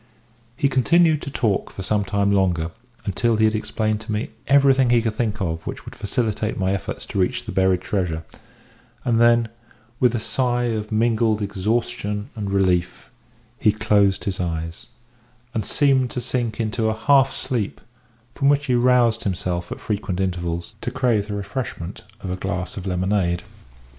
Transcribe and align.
He 0.57 0.67
continued 0.67 1.21
to 1.21 1.29
talk 1.29 1.69
for 1.69 1.83
some 1.83 2.03
time 2.03 2.31
longer, 2.31 2.71
until 3.05 3.35
he 3.35 3.45
had 3.45 3.53
explained 3.53 4.01
to 4.01 4.11
me 4.11 4.31
everything 4.47 4.89
he 4.89 4.99
could 4.99 5.13
think 5.13 5.39
of 5.39 5.61
which 5.67 5.85
would 5.85 5.95
facilitate 5.95 6.57
my 6.57 6.71
efforts 6.73 7.05
to 7.05 7.19
reach 7.19 7.45
the 7.45 7.51
buried 7.51 7.81
treasure; 7.81 8.23
and 9.05 9.21
then, 9.21 9.47
with 9.99 10.15
a 10.15 10.19
sigh 10.19 10.63
of 10.63 10.91
mingled 10.91 11.39
exhaustion 11.43 12.31
and 12.35 12.49
relief, 12.49 13.11
he 13.59 13.71
closed 13.71 14.23
his 14.23 14.39
eyes, 14.39 14.87
and 15.53 15.63
seemed 15.63 16.09
to 16.09 16.19
sink 16.19 16.59
into 16.59 16.89
a 16.89 16.97
half 16.97 17.31
sleep, 17.31 17.79
from 18.33 18.49
which 18.49 18.65
he 18.65 18.73
roused 18.73 19.23
himself 19.23 19.71
at 19.71 19.79
frequent 19.79 20.19
intervals, 20.19 20.73
to 20.81 20.89
crave 20.89 21.27
the 21.27 21.35
refreshment 21.35 22.05
of 22.21 22.31
a 22.31 22.35
draught 22.35 22.75
of 22.75 22.87
lemonade. 22.87 23.43